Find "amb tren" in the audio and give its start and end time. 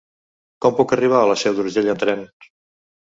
1.93-2.25